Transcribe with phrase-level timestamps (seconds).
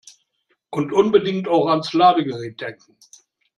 [0.71, 2.97] Und unbedingt auch ans Ladegerät denken!